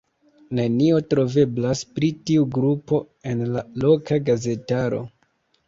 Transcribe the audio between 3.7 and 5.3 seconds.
loka gazetaro.